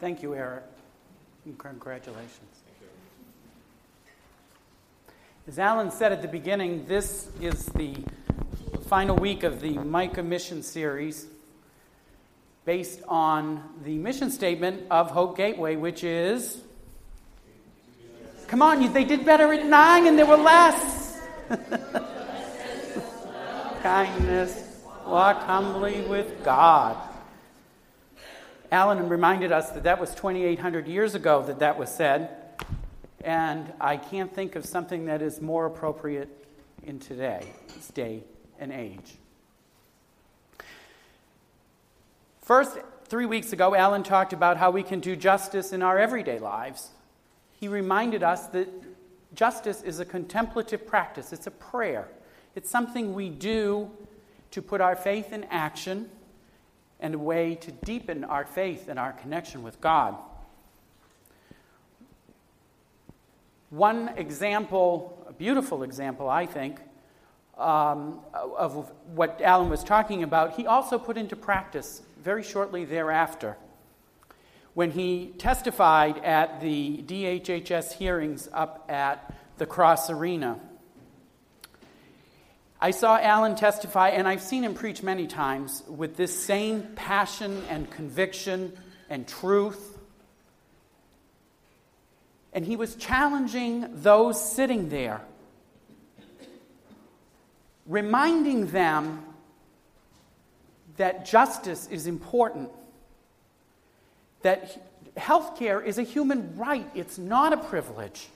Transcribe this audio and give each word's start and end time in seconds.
Thank 0.00 0.22
you, 0.22 0.32
Eric. 0.34 0.62
Congratulations. 1.58 2.62
As 5.48 5.58
Alan 5.58 5.90
said 5.90 6.12
at 6.12 6.22
the 6.22 6.28
beginning, 6.28 6.86
this 6.86 7.28
is 7.40 7.66
the 7.66 7.96
final 8.86 9.16
week 9.16 9.42
of 9.42 9.60
the 9.60 9.72
Micah 9.72 10.22
Mission 10.22 10.62
Series 10.62 11.26
based 12.64 13.00
on 13.08 13.64
the 13.82 13.96
mission 13.96 14.30
statement 14.30 14.84
of 14.88 15.10
Hope 15.10 15.36
Gateway, 15.36 15.74
which 15.74 16.04
is 16.04 16.60
Come 18.46 18.62
on, 18.62 18.92
they 18.92 19.04
did 19.04 19.24
better 19.24 19.52
at 19.52 19.66
nine 19.66 20.06
and 20.06 20.16
there 20.16 20.26
were 20.26 20.36
less. 20.36 21.20
Kindness, 23.82 24.80
walk 25.06 25.42
humbly 25.42 26.02
with 26.02 26.44
God. 26.44 27.07
Alan 28.70 29.08
reminded 29.08 29.50
us 29.50 29.70
that 29.70 29.84
that 29.84 29.98
was 29.98 30.14
2,800 30.14 30.86
years 30.86 31.14
ago 31.14 31.42
that 31.42 31.58
that 31.60 31.78
was 31.78 31.90
said, 31.90 32.36
and 33.24 33.72
I 33.80 33.96
can't 33.96 34.32
think 34.34 34.56
of 34.56 34.66
something 34.66 35.06
that 35.06 35.22
is 35.22 35.40
more 35.40 35.64
appropriate 35.64 36.28
in 36.82 36.98
today's 36.98 37.46
day 37.94 38.22
and 38.58 38.70
age. 38.70 39.14
First, 42.42 42.78
three 43.06 43.24
weeks 43.24 43.54
ago, 43.54 43.74
Alan 43.74 44.02
talked 44.02 44.34
about 44.34 44.58
how 44.58 44.70
we 44.70 44.82
can 44.82 45.00
do 45.00 45.16
justice 45.16 45.72
in 45.72 45.82
our 45.82 45.98
everyday 45.98 46.38
lives. 46.38 46.90
He 47.58 47.68
reminded 47.68 48.22
us 48.22 48.48
that 48.48 48.68
justice 49.34 49.82
is 49.82 49.98
a 49.98 50.04
contemplative 50.04 50.86
practice, 50.86 51.32
it's 51.32 51.46
a 51.46 51.50
prayer, 51.50 52.08
it's 52.54 52.70
something 52.70 53.14
we 53.14 53.30
do 53.30 53.90
to 54.50 54.60
put 54.60 54.82
our 54.82 54.96
faith 54.96 55.32
in 55.32 55.44
action 55.44 56.10
and 57.00 57.14
a 57.14 57.18
way 57.18 57.54
to 57.56 57.72
deepen 57.72 58.24
our 58.24 58.44
faith 58.44 58.88
and 58.88 58.98
our 58.98 59.12
connection 59.12 59.62
with 59.62 59.80
God. 59.80 60.16
One 63.70 64.08
example, 64.16 65.26
a 65.28 65.32
beautiful 65.32 65.82
example, 65.82 66.28
I 66.28 66.46
think, 66.46 66.80
um, 67.58 68.20
of 68.32 68.92
what 69.14 69.40
Alan 69.42 69.68
was 69.68 69.84
talking 69.84 70.22
about, 70.22 70.56
he 70.56 70.66
also 70.66 70.98
put 70.98 71.16
into 71.16 71.36
practice 71.36 72.02
very 72.22 72.42
shortly 72.42 72.84
thereafter 72.84 73.56
when 74.74 74.92
he 74.92 75.34
testified 75.38 76.18
at 76.24 76.60
the 76.60 77.02
DHHS 77.06 77.94
hearings 77.94 78.48
up 78.52 78.84
at 78.88 79.34
the 79.56 79.66
Cross 79.66 80.08
Arena. 80.08 80.60
I 82.80 82.92
saw 82.92 83.18
Alan 83.18 83.56
testify, 83.56 84.10
and 84.10 84.28
I've 84.28 84.42
seen 84.42 84.62
him 84.62 84.74
preach 84.74 85.02
many 85.02 85.26
times 85.26 85.82
with 85.88 86.16
this 86.16 86.38
same 86.38 86.82
passion 86.94 87.62
and 87.68 87.90
conviction 87.90 88.72
and 89.10 89.26
truth. 89.26 89.98
And 92.52 92.64
he 92.64 92.76
was 92.76 92.94
challenging 92.94 94.02
those 94.02 94.40
sitting 94.52 94.90
there, 94.90 95.20
reminding 97.86 98.68
them 98.68 99.24
that 100.98 101.26
justice 101.26 101.88
is 101.88 102.06
important, 102.06 102.70
that 104.42 104.80
health 105.16 105.58
care 105.58 105.80
is 105.80 105.98
a 105.98 106.02
human 106.04 106.56
right, 106.56 106.88
it's 106.94 107.18
not 107.18 107.52
a 107.52 107.56
privilege. 107.56 108.28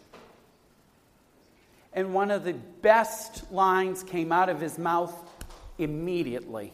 And 1.95 2.15
one 2.15 2.31
of 2.31 2.45
the 2.45 2.55
best 2.55 3.53
lines 3.53 4.03
came 4.03 4.33
out 4.33 4.49
of 4.49 4.61
his 4.61 4.79
mouth 4.79 5.15
immediately, 5.79 6.73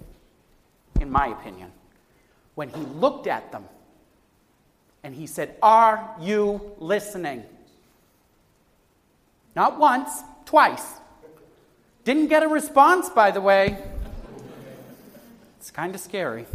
in 1.01 1.11
my 1.11 1.29
opinion, 1.29 1.73
when 2.55 2.69
he 2.69 2.81
looked 2.81 3.27
at 3.27 3.51
them 3.51 3.65
and 5.03 5.15
he 5.15 5.27
said, 5.27 5.57
Are 5.63 6.15
you 6.21 6.73
listening? 6.79 7.43
Not 9.57 9.79
once, 9.79 10.23
twice. 10.45 10.95
Didn't 12.05 12.29
get 12.29 12.43
a 12.43 12.49
response, 12.49 13.09
by 13.09 13.31
the 13.31 13.41
way. 13.41 13.77
It's 15.59 15.71
kind 15.71 15.95
of 15.95 16.01
scary. 16.01 16.47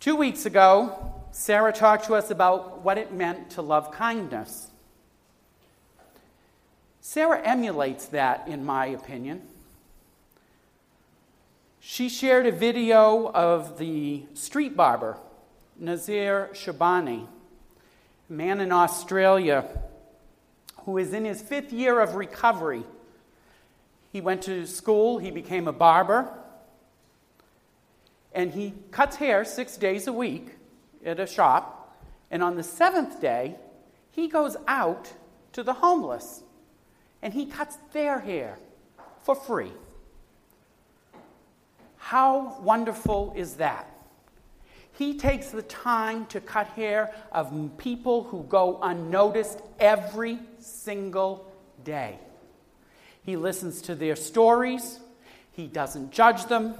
Two 0.00 0.16
weeks 0.16 0.46
ago, 0.46 1.12
Sarah 1.30 1.72
talked 1.72 2.06
to 2.06 2.14
us 2.14 2.30
about 2.30 2.82
what 2.82 2.98
it 2.98 3.12
meant 3.12 3.50
to 3.50 3.62
love 3.62 3.90
kindness. 3.90 4.68
Sarah 7.06 7.42
emulates 7.42 8.06
that, 8.06 8.48
in 8.48 8.64
my 8.64 8.86
opinion. 8.86 9.42
She 11.78 12.08
shared 12.08 12.46
a 12.46 12.50
video 12.50 13.30
of 13.30 13.76
the 13.76 14.22
street 14.32 14.74
barber, 14.74 15.18
Nasir 15.78 16.48
Sobhani, 16.54 17.26
a 18.30 18.32
man 18.32 18.58
in 18.58 18.72
Australia 18.72 19.66
who 20.86 20.96
is 20.96 21.12
in 21.12 21.26
his 21.26 21.42
fifth 21.42 21.74
year 21.74 22.00
of 22.00 22.14
recovery. 22.14 22.84
He 24.10 24.22
went 24.22 24.40
to 24.44 24.66
school, 24.66 25.18
he 25.18 25.30
became 25.30 25.68
a 25.68 25.74
barber, 25.74 26.32
and 28.32 28.52
he 28.52 28.72
cuts 28.92 29.16
hair 29.16 29.44
six 29.44 29.76
days 29.76 30.06
a 30.06 30.12
week 30.12 30.56
at 31.04 31.20
a 31.20 31.26
shop. 31.26 31.98
And 32.30 32.42
on 32.42 32.56
the 32.56 32.62
seventh 32.62 33.20
day, 33.20 33.56
he 34.10 34.26
goes 34.26 34.56
out 34.66 35.12
to 35.52 35.62
the 35.62 35.74
homeless 35.74 36.43
and 37.24 37.32
he 37.32 37.46
cuts 37.46 37.78
their 37.92 38.20
hair 38.20 38.58
for 39.22 39.34
free. 39.34 39.72
How 41.96 42.60
wonderful 42.60 43.32
is 43.34 43.54
that? 43.54 43.90
He 44.92 45.16
takes 45.16 45.48
the 45.48 45.62
time 45.62 46.26
to 46.26 46.40
cut 46.40 46.68
hair 46.68 47.12
of 47.32 47.78
people 47.78 48.24
who 48.24 48.44
go 48.44 48.78
unnoticed 48.82 49.60
every 49.80 50.38
single 50.58 51.50
day. 51.82 52.18
He 53.22 53.36
listens 53.36 53.80
to 53.82 53.94
their 53.94 54.16
stories, 54.16 55.00
he 55.50 55.66
doesn't 55.66 56.12
judge 56.12 56.44
them, 56.44 56.74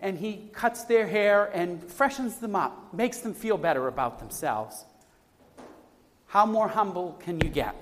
and 0.00 0.18
he 0.18 0.48
cuts 0.54 0.84
their 0.84 1.06
hair 1.06 1.50
and 1.52 1.84
freshens 1.84 2.36
them 2.36 2.56
up, 2.56 2.94
makes 2.94 3.18
them 3.18 3.34
feel 3.34 3.58
better 3.58 3.86
about 3.86 4.18
themselves. 4.18 4.86
How 6.26 6.46
more 6.46 6.68
humble 6.68 7.20
can 7.20 7.38
you 7.40 7.50
get? 7.50 7.76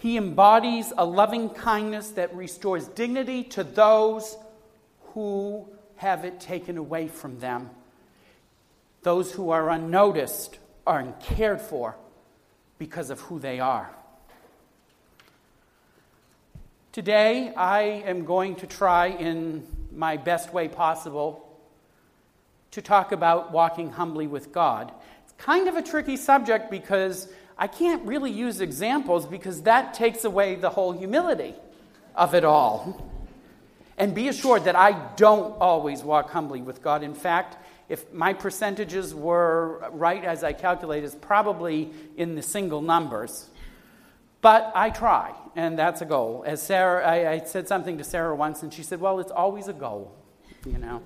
He 0.00 0.16
embodies 0.16 0.94
a 0.96 1.04
loving 1.04 1.50
kindness 1.50 2.12
that 2.12 2.34
restores 2.34 2.88
dignity 2.88 3.44
to 3.44 3.62
those 3.62 4.34
who 5.12 5.68
have 5.96 6.24
it 6.24 6.40
taken 6.40 6.78
away 6.78 7.06
from 7.06 7.38
them. 7.38 7.68
Those 9.02 9.30
who 9.30 9.50
are 9.50 9.68
unnoticed 9.68 10.58
are 10.86 11.04
cared 11.20 11.60
for 11.60 11.96
because 12.78 13.10
of 13.10 13.20
who 13.20 13.38
they 13.38 13.60
are. 13.60 13.90
Today, 16.92 17.52
I 17.54 17.82
am 17.82 18.24
going 18.24 18.56
to 18.56 18.66
try 18.66 19.08
in 19.08 19.66
my 19.92 20.16
best 20.16 20.54
way 20.54 20.68
possible 20.68 21.46
to 22.70 22.80
talk 22.80 23.12
about 23.12 23.52
walking 23.52 23.90
humbly 23.90 24.26
with 24.26 24.50
God. 24.50 24.90
It's 25.24 25.34
kind 25.36 25.68
of 25.68 25.76
a 25.76 25.82
tricky 25.82 26.16
subject 26.16 26.70
because 26.70 27.28
I 27.60 27.66
can't 27.66 28.02
really 28.06 28.30
use 28.30 28.62
examples 28.62 29.26
because 29.26 29.62
that 29.62 29.92
takes 29.92 30.24
away 30.24 30.54
the 30.54 30.70
whole 30.70 30.92
humility 30.92 31.54
of 32.16 32.34
it 32.34 32.42
all. 32.42 33.06
And 33.98 34.14
be 34.14 34.28
assured 34.28 34.64
that 34.64 34.76
I 34.76 34.92
don't 35.16 35.52
always 35.60 36.02
walk 36.02 36.30
humbly 36.30 36.62
with 36.62 36.82
God. 36.82 37.02
In 37.02 37.12
fact, 37.12 37.58
if 37.90 38.10
my 38.14 38.32
percentages 38.32 39.14
were 39.14 39.90
right 39.92 40.24
as 40.24 40.42
I 40.42 40.54
calculate, 40.54 41.04
is 41.04 41.14
probably 41.14 41.90
in 42.16 42.34
the 42.34 42.40
single 42.40 42.80
numbers. 42.80 43.50
But 44.40 44.72
I 44.74 44.88
try, 44.88 45.34
and 45.54 45.78
that's 45.78 46.00
a 46.00 46.06
goal. 46.06 46.44
As 46.46 46.62
Sarah, 46.62 47.06
I, 47.06 47.30
I 47.30 47.44
said 47.44 47.68
something 47.68 47.98
to 47.98 48.04
Sarah 48.04 48.34
once, 48.34 48.62
and 48.62 48.72
she 48.72 48.82
said, 48.82 49.02
"Well, 49.02 49.20
it's 49.20 49.30
always 49.30 49.68
a 49.68 49.74
goal, 49.74 50.16
you 50.64 50.78
know." 50.78 51.02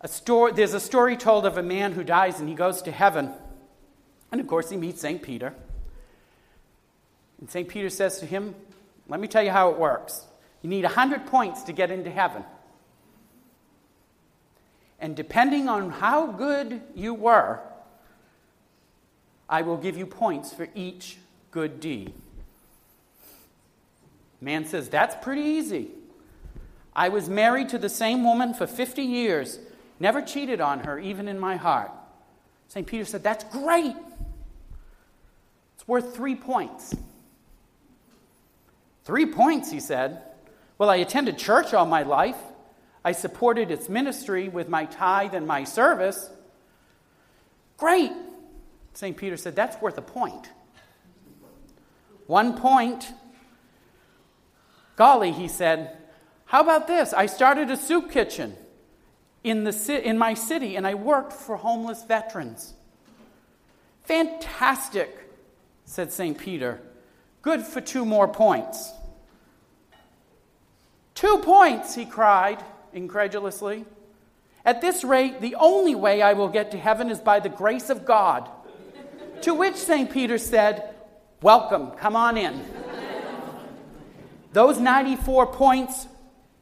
A 0.00 0.08
story, 0.08 0.52
there's 0.52 0.72
a 0.72 0.80
story 0.80 1.18
told 1.18 1.44
of 1.44 1.58
a 1.58 1.62
man 1.62 1.92
who 1.92 2.02
dies 2.02 2.40
and 2.40 2.48
he 2.48 2.54
goes 2.54 2.80
to 2.82 2.92
heaven. 2.92 3.34
And 4.32 4.40
of 4.40 4.46
course, 4.46 4.70
he 4.70 4.76
meets 4.76 5.00
St. 5.00 5.22
Peter. 5.22 5.54
And 7.40 7.50
St. 7.50 7.68
Peter 7.68 7.90
says 7.90 8.18
to 8.20 8.26
him, 8.26 8.54
Let 9.08 9.20
me 9.20 9.28
tell 9.28 9.42
you 9.42 9.50
how 9.50 9.70
it 9.70 9.78
works. 9.78 10.24
You 10.62 10.70
need 10.70 10.84
100 10.84 11.26
points 11.26 11.62
to 11.64 11.72
get 11.72 11.90
into 11.90 12.10
heaven. 12.10 12.44
And 14.98 15.14
depending 15.14 15.68
on 15.68 15.90
how 15.90 16.26
good 16.26 16.80
you 16.94 17.14
were, 17.14 17.60
I 19.48 19.62
will 19.62 19.76
give 19.76 19.96
you 19.96 20.06
points 20.06 20.52
for 20.52 20.68
each 20.74 21.18
good 21.50 21.80
deed. 21.80 22.14
Man 24.40 24.64
says, 24.64 24.88
That's 24.88 25.14
pretty 25.22 25.42
easy. 25.42 25.90
I 26.94 27.10
was 27.10 27.28
married 27.28 27.68
to 27.70 27.78
the 27.78 27.90
same 27.90 28.24
woman 28.24 28.54
for 28.54 28.66
50 28.66 29.02
years, 29.02 29.58
never 30.00 30.22
cheated 30.22 30.62
on 30.62 30.80
her, 30.80 30.98
even 30.98 31.28
in 31.28 31.38
my 31.38 31.56
heart. 31.56 31.90
St. 32.68 32.86
Peter 32.86 33.04
said, 33.04 33.22
That's 33.22 33.44
great 33.44 33.94
worth 35.86 36.14
three 36.14 36.34
points. 36.34 36.94
Three 39.04 39.26
points, 39.26 39.70
he 39.70 39.80
said. 39.80 40.22
Well, 40.78 40.90
I 40.90 40.96
attended 40.96 41.38
church 41.38 41.72
all 41.72 41.86
my 41.86 42.02
life. 42.02 42.36
I 43.04 43.12
supported 43.12 43.70
its 43.70 43.88
ministry 43.88 44.48
with 44.48 44.68
my 44.68 44.84
tithe 44.86 45.34
and 45.34 45.46
my 45.46 45.64
service. 45.64 46.28
Great. 47.76 48.12
St. 48.94 49.16
Peter 49.16 49.36
said, 49.36 49.54
That's 49.54 49.80
worth 49.80 49.96
a 49.96 50.02
point. 50.02 50.50
One 52.26 52.58
point. 52.58 53.12
Golly, 54.96 55.30
he 55.30 55.46
said, 55.46 55.96
How 56.46 56.62
about 56.62 56.86
this? 56.88 57.12
I 57.12 57.26
started 57.26 57.70
a 57.70 57.76
soup 57.76 58.10
kitchen 58.10 58.56
in, 59.44 59.62
the, 59.62 60.02
in 60.04 60.18
my 60.18 60.34
city 60.34 60.74
and 60.74 60.86
I 60.86 60.94
worked 60.94 61.32
for 61.32 61.56
homeless 61.56 62.02
veterans. 62.02 62.74
Fantastic, 64.02 65.25
said 65.86 66.12
St. 66.12 66.36
Peter. 66.36 66.80
Good 67.40 67.62
for 67.62 67.80
two 67.80 68.04
more 68.04 68.28
points. 68.28 68.92
Two 71.14 71.38
points, 71.38 71.94
he 71.94 72.04
cried 72.04 72.62
incredulously. 72.92 73.86
At 74.64 74.80
this 74.80 75.04
rate, 75.04 75.40
the 75.40 75.54
only 75.54 75.94
way 75.94 76.20
I 76.20 76.34
will 76.34 76.48
get 76.48 76.72
to 76.72 76.78
heaven 76.78 77.08
is 77.08 77.20
by 77.20 77.40
the 77.40 77.48
grace 77.48 77.88
of 77.88 78.04
God. 78.04 78.50
to 79.42 79.54
which 79.54 79.76
St. 79.76 80.10
Peter 80.10 80.38
said, 80.38 80.94
Welcome, 81.40 81.92
come 81.92 82.16
on 82.16 82.36
in. 82.36 82.62
Those 84.52 84.78
94 84.78 85.48
points 85.48 86.08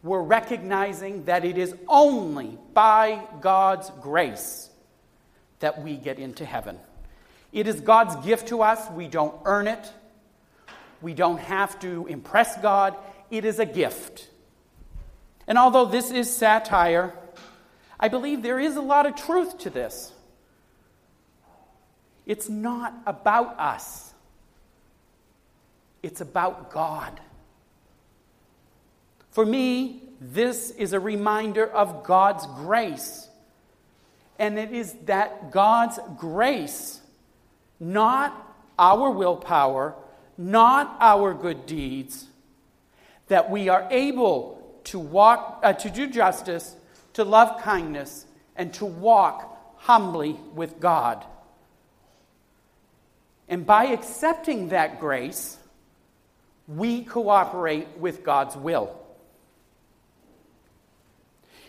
were 0.02 0.22
recognizing 0.22 1.24
that 1.24 1.44
it 1.44 1.56
is 1.56 1.74
only 1.88 2.58
by 2.74 3.22
God's 3.40 3.90
grace 4.02 4.68
that 5.60 5.82
we 5.82 5.96
get 5.96 6.18
into 6.18 6.44
heaven. 6.44 6.78
It 7.54 7.66
is 7.66 7.80
God's 7.80 8.16
gift 8.26 8.48
to 8.48 8.62
us. 8.62 8.90
We 8.90 9.08
don't 9.08 9.34
earn 9.46 9.68
it, 9.68 9.90
we 11.00 11.14
don't 11.14 11.38
have 11.38 11.78
to 11.80 12.06
impress 12.06 12.58
God. 12.58 12.96
It 13.30 13.46
is 13.46 13.58
a 13.58 13.64
gift. 13.66 14.28
And 15.46 15.56
although 15.56 15.86
this 15.86 16.10
is 16.10 16.34
satire, 16.34 17.14
I 17.98 18.08
believe 18.08 18.42
there 18.42 18.60
is 18.60 18.76
a 18.76 18.82
lot 18.82 19.06
of 19.06 19.16
truth 19.16 19.58
to 19.60 19.70
this. 19.70 20.12
It's 22.26 22.48
not 22.48 22.94
about 23.06 23.58
us, 23.58 24.12
it's 26.02 26.20
about 26.20 26.70
God. 26.70 27.20
For 29.30 29.44
me, 29.44 30.02
this 30.20 30.70
is 30.70 30.92
a 30.92 31.00
reminder 31.00 31.66
of 31.66 32.04
God's 32.04 32.46
grace. 32.46 33.28
And 34.38 34.58
it 34.58 34.72
is 34.72 34.92
that 35.04 35.50
God's 35.50 35.98
grace, 36.16 37.00
not 37.78 38.56
our 38.78 39.10
willpower, 39.10 39.94
not 40.36 40.96
our 41.00 41.34
good 41.34 41.66
deeds, 41.66 42.26
that 43.28 43.50
we 43.50 43.68
are 43.68 43.86
able 43.90 44.80
to 44.84 44.98
walk, 44.98 45.60
uh, 45.62 45.72
to 45.72 45.90
do 45.90 46.08
justice, 46.08 46.76
to 47.14 47.24
love 47.24 47.62
kindness, 47.62 48.26
and 48.56 48.72
to 48.74 48.84
walk 48.84 49.76
humbly 49.78 50.36
with 50.54 50.80
God. 50.80 51.24
And 53.48 53.66
by 53.66 53.86
accepting 53.86 54.68
that 54.68 55.00
grace, 55.00 55.58
we 56.66 57.02
cooperate 57.02 57.98
with 57.98 58.24
God's 58.24 58.56
will. 58.56 58.98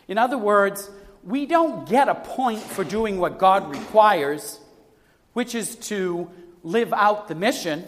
In 0.07 0.17
other 0.17 0.37
words, 0.37 0.89
we 1.23 1.45
don't 1.45 1.89
get 1.89 2.07
a 2.07 2.15
point 2.15 2.61
for 2.61 2.83
doing 2.83 3.17
what 3.17 3.39
God 3.39 3.69
requires, 3.69 4.59
which 5.35 5.53
is 5.53 5.75
to 5.75 6.31
live 6.63 6.93
out 6.93 7.27
the 7.27 7.35
mission, 7.35 7.85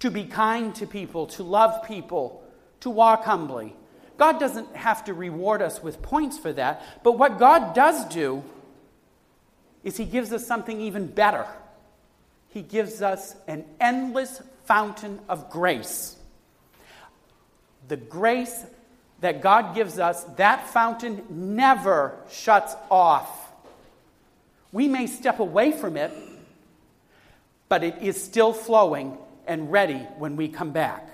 to 0.00 0.10
be 0.10 0.24
kind 0.24 0.74
to 0.74 0.84
people, 0.84 1.24
to 1.24 1.44
love 1.44 1.86
people, 1.86 2.42
to 2.80 2.90
walk 2.90 3.22
humbly. 3.22 3.72
God 4.18 4.40
doesn't 4.40 4.74
have 4.74 5.04
to 5.04 5.14
reward 5.14 5.62
us 5.62 5.80
with 5.80 6.02
points 6.02 6.36
for 6.36 6.52
that, 6.54 6.82
but 7.04 7.12
what 7.12 7.38
God 7.38 7.72
does 7.72 8.04
do 8.06 8.42
is 9.84 9.96
He 9.96 10.04
gives 10.04 10.32
us 10.32 10.44
something 10.44 10.80
even 10.80 11.06
better. 11.06 11.46
He 12.48 12.62
gives 12.62 13.00
us 13.00 13.36
an 13.46 13.64
endless 13.80 14.42
fountain 14.64 15.20
of 15.28 15.48
grace. 15.50 16.16
The 17.86 17.96
grace 17.96 18.66
that 19.20 19.40
God 19.40 19.76
gives 19.76 20.00
us, 20.00 20.24
that 20.36 20.66
fountain 20.66 21.22
never 21.30 22.18
shuts 22.28 22.74
off. 22.90 23.52
We 24.72 24.88
may 24.88 25.06
step 25.06 25.38
away 25.38 25.70
from 25.70 25.96
it, 25.96 26.12
but 27.68 27.82
it 27.82 27.96
is 28.00 28.22
still 28.22 28.52
flowing 28.52 29.18
and 29.46 29.70
ready 29.70 30.06
when 30.18 30.36
we 30.36 30.48
come 30.48 30.72
back. 30.72 31.08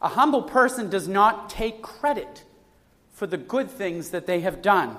A 0.00 0.08
humble 0.08 0.42
person 0.42 0.90
does 0.90 1.08
not 1.08 1.50
take 1.50 1.82
credit 1.82 2.44
for 3.12 3.26
the 3.26 3.36
good 3.36 3.68
things 3.68 4.10
that 4.10 4.26
they 4.26 4.40
have 4.40 4.62
done. 4.62 4.96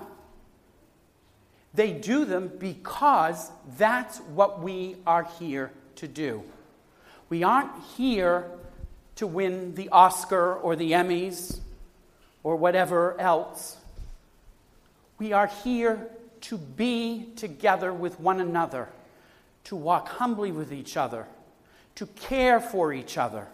They 1.74 1.92
do 1.94 2.26
them 2.26 2.52
because 2.60 3.52
that's 3.78 4.18
what 4.20 4.62
we 4.62 4.98
are 5.08 5.24
here 5.40 5.72
to 5.96 6.08
do. 6.08 6.44
We 7.30 7.44
aren't 7.44 7.72
here 7.96 8.50
to 9.16 9.28
win 9.28 9.76
the 9.76 9.88
Oscar 9.90 10.56
or 10.56 10.76
the 10.76 10.92
Emmys 10.92 11.60
or 12.44 12.56
whatever 12.56 13.20
else. 13.20 13.78
We 15.18 15.32
are 15.32 15.48
here 15.48 16.10
to 16.42 16.58
be 16.58 17.28
together 17.36 17.94
with 17.94 18.20
one 18.20 18.40
another, 18.40 18.90
to 19.66 19.76
walk 19.76 20.08
humbly 20.08 20.52
with 20.52 20.72
each 20.72 20.98
other, 20.98 21.28
to 21.96 22.06
care 22.06 22.60
for 22.60 22.94
each 22.94 23.18
other 23.18 23.48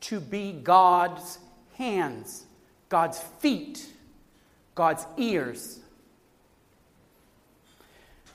to 0.00 0.20
be 0.20 0.52
God's 0.52 1.38
hands, 1.76 2.46
God's 2.88 3.18
feet, 3.40 3.86
God's 4.74 5.06
ears. 5.16 5.80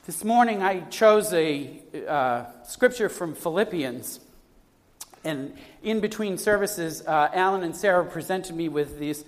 This 0.06 0.22
morning 0.22 0.62
I 0.62 0.80
chose 0.82 1.32
a 1.32 1.80
uh, 2.06 2.44
scripture 2.64 3.08
from 3.08 3.34
Philippians. 3.34 4.20
And 5.24 5.56
in 5.82 6.00
between 6.00 6.36
services, 6.36 7.02
uh, 7.06 7.30
Alan 7.32 7.62
and 7.62 7.74
Sarah 7.74 8.04
presented 8.04 8.54
me 8.54 8.68
with 8.68 8.98
this 8.98 9.24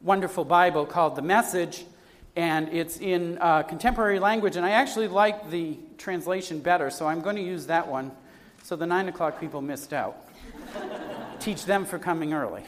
wonderful 0.00 0.44
Bible 0.44 0.86
called 0.86 1.16
The 1.16 1.22
Message. 1.22 1.84
And 2.34 2.68
it's 2.70 2.98
in 2.98 3.38
uh, 3.40 3.62
contemporary 3.62 4.18
language. 4.18 4.56
And 4.56 4.64
I 4.64 4.70
actually 4.70 5.08
like 5.08 5.50
the 5.50 5.78
translation 5.98 6.60
better, 6.60 6.90
so 6.90 7.06
I'm 7.06 7.20
going 7.20 7.36
to 7.36 7.42
use 7.42 7.66
that 7.66 7.86
one. 7.88 8.12
So 8.62 8.76
the 8.76 8.86
9 8.86 9.08
o'clock 9.08 9.40
people 9.40 9.60
missed 9.60 9.92
out 9.92 10.16
teach 11.40 11.64
them 11.64 11.84
for 11.84 11.98
coming 11.98 12.32
early. 12.32 12.62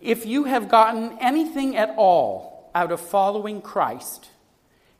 if 0.00 0.26
you 0.26 0.44
have 0.44 0.68
gotten 0.68 1.16
anything 1.20 1.76
at 1.76 1.94
all 1.96 2.70
out 2.74 2.90
of 2.90 3.00
following 3.00 3.62
Christ, 3.62 4.28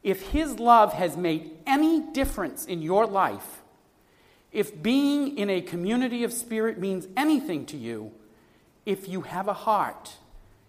if 0.03 0.29
His 0.29 0.59
love 0.59 0.93
has 0.93 1.17
made 1.17 1.51
any 1.67 2.01
difference 2.13 2.65
in 2.65 2.83
your 2.83 3.07
life, 3.07 3.63
if 4.53 4.83
being 4.83 5.37
in 5.37 5.51
a 5.51 5.61
community 5.61 6.25
of 6.25 6.33
spirit 6.33 6.79
means 6.79 7.07
anything 7.17 7.67
to 7.67 7.77
you, 7.77 8.13
if 8.91 9.09
you 9.09 9.23
have 9.23 9.49
a 9.49 9.55
heart, 9.55 10.17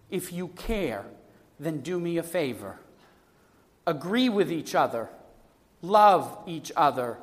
if 0.10 0.32
you 0.32 0.50
care, 0.50 1.06
then 1.60 1.82
do 1.82 2.00
me 2.00 2.18
a 2.18 2.24
favor. 2.24 2.80
Agree 3.86 4.30
with 4.30 4.52
each 4.52 4.76
other 4.76 5.10
Love 5.82 6.38
each 6.46 6.72
other. 6.76 7.18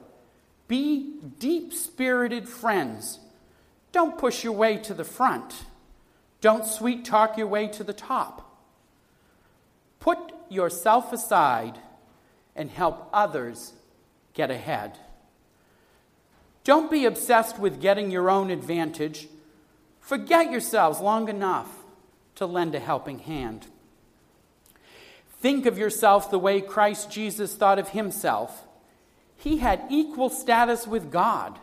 Be 0.66 1.14
deep 1.38 1.72
spirited 1.72 2.48
friends. 2.48 3.20
Don't 3.92 4.18
push 4.18 4.44
your 4.44 4.52
way 4.52 4.76
to 4.78 4.94
the 4.94 5.04
front. 5.04 5.64
Don't 6.40 6.66
sweet 6.66 7.04
talk 7.04 7.38
your 7.38 7.46
way 7.46 7.68
to 7.68 7.84
the 7.84 7.92
top. 7.92 8.44
Put 10.00 10.18
yourself 10.48 11.12
aside 11.12 11.78
and 12.54 12.70
help 12.70 13.08
others 13.12 13.72
get 14.34 14.50
ahead. 14.50 14.98
Don't 16.64 16.90
be 16.90 17.04
obsessed 17.04 17.58
with 17.58 17.80
getting 17.80 18.10
your 18.10 18.28
own 18.28 18.50
advantage. 18.50 19.28
Forget 20.08 20.50
yourselves 20.50 21.00
long 21.00 21.28
enough 21.28 21.84
to 22.36 22.46
lend 22.46 22.74
a 22.74 22.80
helping 22.80 23.18
hand. 23.18 23.66
Think 25.42 25.66
of 25.66 25.76
yourself 25.76 26.30
the 26.30 26.38
way 26.38 26.62
Christ 26.62 27.10
Jesus 27.10 27.54
thought 27.54 27.78
of 27.78 27.90
himself. 27.90 28.66
He 29.36 29.58
had 29.58 29.82
equal 29.90 30.30
status 30.30 30.86
with 30.86 31.12
God, 31.12 31.58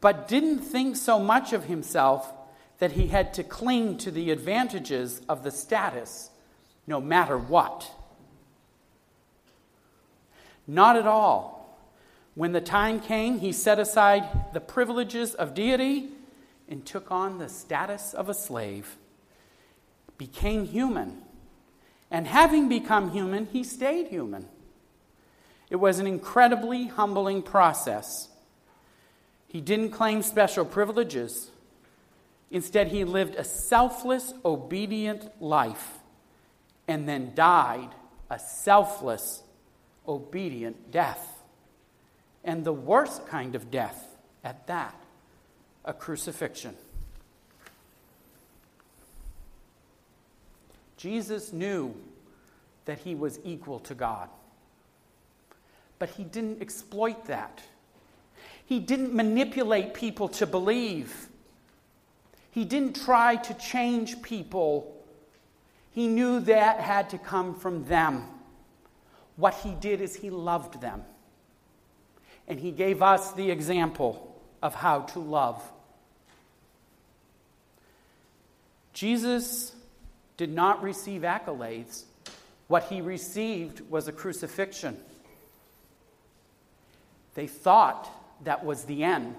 but 0.00 0.28
didn't 0.28 0.60
think 0.60 0.94
so 0.94 1.18
much 1.18 1.52
of 1.52 1.64
himself 1.64 2.32
that 2.78 2.92
he 2.92 3.08
had 3.08 3.34
to 3.34 3.42
cling 3.42 3.98
to 3.98 4.12
the 4.12 4.30
advantages 4.30 5.20
of 5.28 5.42
the 5.42 5.50
status 5.50 6.30
no 6.86 7.00
matter 7.00 7.36
what. 7.36 7.90
Not 10.64 10.94
at 10.94 11.08
all. 11.08 11.76
When 12.36 12.52
the 12.52 12.60
time 12.60 13.00
came, 13.00 13.40
he 13.40 13.50
set 13.50 13.80
aside 13.80 14.54
the 14.54 14.60
privileges 14.60 15.34
of 15.34 15.54
deity 15.54 16.12
and 16.68 16.84
took 16.84 17.10
on 17.10 17.38
the 17.38 17.48
status 17.48 18.14
of 18.14 18.28
a 18.28 18.34
slave, 18.34 18.96
became 20.16 20.64
human 20.64 21.22
and 22.10 22.26
having 22.26 22.68
become 22.68 23.10
human, 23.10 23.46
he 23.46 23.62
stayed 23.62 24.08
human. 24.08 24.46
It 25.70 25.76
was 25.76 25.98
an 25.98 26.06
incredibly 26.06 26.86
humbling 26.86 27.42
process. 27.42 28.28
He 29.46 29.60
didn't 29.60 29.90
claim 29.90 30.22
special 30.22 30.64
privileges. 30.64 31.50
Instead, 32.50 32.88
he 32.88 33.04
lived 33.04 33.34
a 33.34 33.44
selfless, 33.44 34.32
obedient 34.44 35.30
life 35.42 35.98
and 36.86 37.06
then 37.06 37.32
died 37.34 37.90
a 38.30 38.38
selfless, 38.38 39.42
obedient 40.06 40.90
death. 40.90 41.42
And 42.42 42.64
the 42.64 42.72
worst 42.72 43.26
kind 43.26 43.54
of 43.54 43.70
death 43.70 44.06
at 44.42 44.66
that 44.68 44.94
a 45.84 45.92
crucifixion. 45.92 46.76
Jesus 50.96 51.52
knew 51.52 51.94
that 52.84 52.98
he 52.98 53.14
was 53.14 53.38
equal 53.44 53.78
to 53.80 53.94
God. 53.94 54.28
But 55.98 56.10
he 56.10 56.24
didn't 56.24 56.60
exploit 56.60 57.26
that. 57.26 57.62
He 58.66 58.80
didn't 58.80 59.14
manipulate 59.14 59.94
people 59.94 60.28
to 60.30 60.46
believe. 60.46 61.28
He 62.50 62.64
didn't 62.64 62.96
try 62.96 63.36
to 63.36 63.54
change 63.54 64.20
people. 64.22 64.94
He 65.92 66.08
knew 66.08 66.40
that 66.40 66.80
had 66.80 67.10
to 67.10 67.18
come 67.18 67.54
from 67.54 67.84
them. 67.84 68.24
What 69.36 69.54
he 69.54 69.74
did 69.74 70.00
is 70.00 70.16
he 70.16 70.30
loved 70.30 70.80
them. 70.80 71.02
And 72.46 72.58
he 72.58 72.70
gave 72.70 73.02
us 73.02 73.32
the 73.32 73.50
example 73.50 74.37
of 74.62 74.74
how 74.74 75.00
to 75.00 75.18
love. 75.18 75.62
Jesus 78.92 79.74
did 80.36 80.52
not 80.52 80.82
receive 80.82 81.22
accolades. 81.22 82.04
What 82.66 82.84
he 82.84 83.00
received 83.00 83.80
was 83.90 84.08
a 84.08 84.12
crucifixion. 84.12 84.96
They 87.34 87.46
thought 87.46 88.10
that 88.44 88.64
was 88.64 88.84
the 88.84 89.04
end, 89.04 89.36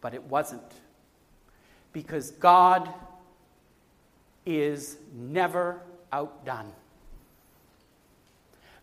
but 0.00 0.14
it 0.14 0.22
wasn't. 0.24 0.62
Because 1.92 2.30
God 2.30 2.88
is 4.46 4.96
never 5.12 5.80
outdone. 6.12 6.72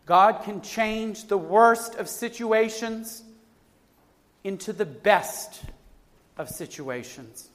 God 0.04 0.42
can 0.42 0.62
change 0.62 1.28
the 1.28 1.38
worst 1.38 1.94
of 1.94 2.08
situations 2.08 3.22
into 4.48 4.72
the 4.72 4.86
best 4.86 5.60
of 6.38 6.48
situations. 6.48 7.50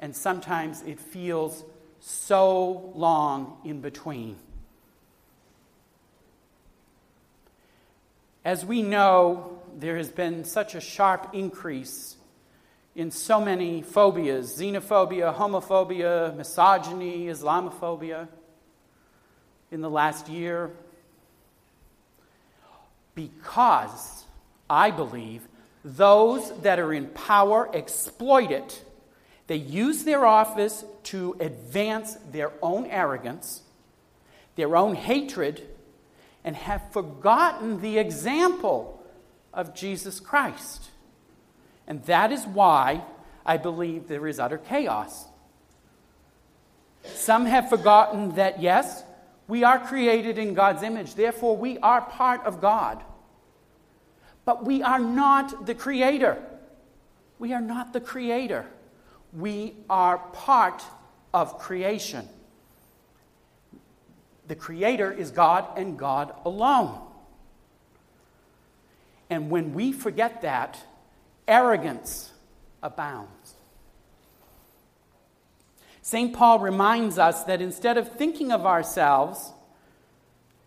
And 0.00 0.14
sometimes 0.14 0.82
it 0.82 0.98
feels 0.98 1.62
so 2.00 2.90
long 2.96 3.56
in 3.64 3.80
between. 3.80 4.34
As 8.44 8.66
we 8.66 8.82
know, 8.82 9.60
there 9.76 9.96
has 9.96 10.08
been 10.08 10.42
such 10.42 10.74
a 10.74 10.80
sharp 10.80 11.30
increase 11.32 12.16
in 12.96 13.12
so 13.12 13.40
many 13.40 13.82
phobias 13.82 14.58
xenophobia, 14.58 15.32
homophobia, 15.32 16.36
misogyny, 16.36 17.26
Islamophobia 17.26 18.26
in 19.70 19.80
the 19.80 19.90
last 19.90 20.28
year. 20.28 20.72
Because 23.14 24.25
I 24.68 24.90
believe 24.90 25.48
those 25.84 26.50
that 26.62 26.78
are 26.78 26.92
in 26.92 27.06
power 27.06 27.70
exploit 27.74 28.50
it. 28.50 28.82
They 29.46 29.56
use 29.56 30.02
their 30.02 30.26
office 30.26 30.84
to 31.04 31.36
advance 31.38 32.16
their 32.32 32.52
own 32.60 32.86
arrogance, 32.86 33.62
their 34.56 34.76
own 34.76 34.96
hatred, 34.96 35.62
and 36.42 36.56
have 36.56 36.92
forgotten 36.92 37.80
the 37.80 37.98
example 37.98 39.04
of 39.52 39.74
Jesus 39.74 40.18
Christ. 40.18 40.90
And 41.86 42.04
that 42.06 42.32
is 42.32 42.44
why 42.44 43.02
I 43.44 43.56
believe 43.56 44.08
there 44.08 44.26
is 44.26 44.40
utter 44.40 44.58
chaos. 44.58 45.26
Some 47.04 47.46
have 47.46 47.68
forgotten 47.68 48.34
that, 48.34 48.60
yes, 48.60 49.04
we 49.46 49.62
are 49.62 49.78
created 49.78 50.38
in 50.38 50.54
God's 50.54 50.82
image, 50.82 51.14
therefore, 51.14 51.56
we 51.56 51.78
are 51.78 52.00
part 52.00 52.44
of 52.44 52.60
God. 52.60 53.02
But 54.46 54.64
we 54.64 54.82
are 54.82 54.98
not 54.98 55.66
the 55.66 55.74
creator. 55.74 56.42
We 57.38 57.52
are 57.52 57.60
not 57.60 57.92
the 57.92 58.00
creator. 58.00 58.64
We 59.34 59.74
are 59.90 60.16
part 60.16 60.82
of 61.34 61.58
creation. 61.58 62.26
The 64.48 64.54
Creator 64.54 65.12
is 65.12 65.30
God 65.30 65.66
and 65.76 65.98
God 65.98 66.32
alone. 66.44 67.00
And 69.28 69.50
when 69.50 69.74
we 69.74 69.92
forget 69.92 70.42
that, 70.42 70.78
arrogance 71.48 72.32
abounds. 72.82 73.54
St. 76.00 76.32
Paul 76.32 76.60
reminds 76.60 77.18
us 77.18 77.42
that 77.44 77.60
instead 77.60 77.98
of 77.98 78.12
thinking 78.12 78.52
of 78.52 78.64
ourselves 78.64 79.50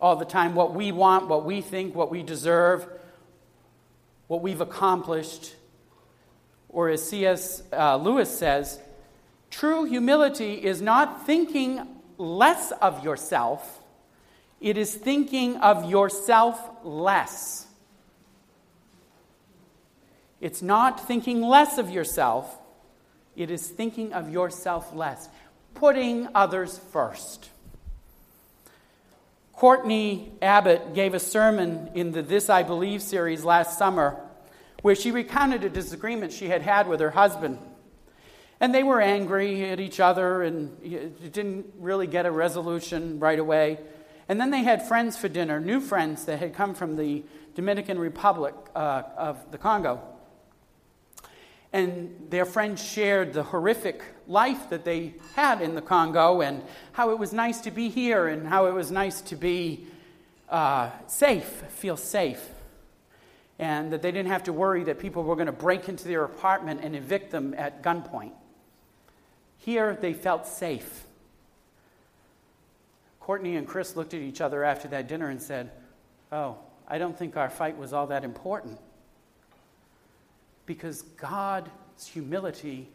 all 0.02 0.18
the 0.18 0.26
time, 0.26 0.56
what 0.56 0.74
we 0.74 0.92
want, 0.92 1.30
what 1.30 1.46
we 1.46 1.62
think, 1.62 1.96
what 1.96 2.12
we 2.12 2.22
deserve, 2.22 2.86
what 4.30 4.44
we've 4.44 4.62
accomplished, 4.62 5.56
or 6.70 6.88
as 6.88 7.10
C.S. 7.10 7.64
Uh, 7.74 7.98
Lewis 7.98 8.30
says, 8.38 8.80
true 9.50 9.86
humility 9.86 10.54
is 10.54 10.84
not 10.84 11.26
thinking 11.26 11.82
less 12.20 12.72
of 12.74 13.04
yourself, 13.04 13.82
it 14.62 14.78
is 14.78 14.94
thinking 14.94 15.58
of 15.58 15.90
yourself 15.90 16.62
less. 16.84 17.66
It's 20.40 20.62
not 20.62 21.08
thinking 21.08 21.42
less 21.42 21.80
of 21.80 21.90
yourself, 21.90 22.56
it 23.36 23.50
is 23.50 23.68
thinking 23.68 24.14
of 24.14 24.30
yourself 24.30 24.94
less, 24.94 25.28
putting 25.74 26.28
others 26.36 26.78
first. 26.78 27.50
Courtney 29.60 30.32
Abbott 30.42 30.94
gave 30.94 31.14
a 31.14 31.20
sermon 31.20 31.90
in 31.94 32.14
the 32.14 32.22
This 32.22 32.50
I 32.50 32.64
Believe 32.64 33.02
series 33.02 33.44
last 33.44 33.78
summer 33.78 34.16
where 34.84 34.96
she 34.96 35.12
recounted 35.12 35.66
a 35.66 35.70
disagreement 35.70 36.32
she 36.32 36.48
had 36.48 36.62
had 36.62 36.88
with 36.88 37.02
her 37.02 37.10
husband. 37.10 37.60
And 38.62 38.74
they 38.74 38.84
were 38.84 39.02
angry 39.02 39.70
at 39.70 39.82
each 39.82 40.00
other 40.00 40.44
and 40.44 40.82
didn't 41.34 41.74
really 41.78 42.08
get 42.08 42.26
a 42.26 42.32
resolution 42.32 43.20
right 43.20 43.38
away. 43.38 43.80
And 44.30 44.40
then 44.40 44.50
they 44.50 44.64
had 44.64 44.88
friends 44.88 45.18
for 45.18 45.28
dinner, 45.28 45.60
new 45.60 45.82
friends 45.82 46.24
that 46.24 46.40
had 46.40 46.54
come 46.54 46.74
from 46.74 46.96
the 46.96 47.26
Dominican 47.54 48.00
Republic 48.00 48.56
uh, 48.74 49.04
of 49.18 49.52
the 49.52 49.58
Congo. 49.58 50.02
And 51.72 52.28
their 52.30 52.46
friends 52.46 52.84
shared 52.84 53.34
the 53.34 53.44
horrific 53.44 54.02
life 54.28 54.70
that 54.70 54.86
they 54.86 55.14
had 55.36 55.62
in 55.62 55.76
the 55.76 55.82
Congo 55.82 56.42
and 56.42 56.64
how 56.94 57.12
it 57.12 57.20
was 57.20 57.32
nice 57.32 57.62
to 57.62 57.72
be 57.72 57.90
here 57.90 58.28
and 58.28 58.48
how 58.48 58.66
it 58.66 58.74
was 58.74 58.92
nice 58.92 59.22
to 59.22 59.36
be 59.36 59.86
uh, 60.50 60.90
safe, 61.08 61.64
feel 61.70 61.98
safe. 61.98 62.50
And 63.60 63.92
that 63.92 64.02
they 64.02 64.12
didn't 64.12 64.32
have 64.32 64.44
to 64.44 64.54
worry 64.54 64.84
that 64.86 65.00
people 65.00 65.24
were 65.24 65.36
going 65.36 65.48
to 65.48 65.52
break 65.52 65.90
into 65.90 66.08
their 66.08 66.24
apartment 66.24 66.80
and 66.82 66.96
evict 66.96 67.30
them 67.32 67.54
at 67.58 67.84
gunpoint. 67.84 68.32
Here, 69.58 69.98
they 70.00 70.14
felt 70.14 70.48
safe. 70.48 71.06
Courtney 73.20 73.58
and 73.58 73.68
Chris 73.68 73.96
looked 73.96 74.14
at 74.14 74.22
each 74.22 74.42
other 74.42 74.64
after 74.64 74.88
that 74.88 75.08
dinner 75.08 75.30
and 75.30 75.42
said, 75.42 75.72
Oh, 76.32 76.58
I 76.88 76.98
don't 76.98 77.16
think 77.16 77.38
our 77.38 77.50
fight 77.50 77.78
was 77.78 77.94
all 77.94 78.08
that 78.08 78.24
important. 78.24 78.80
Because 80.70 81.02
God's 81.02 82.06
humility 82.06 82.90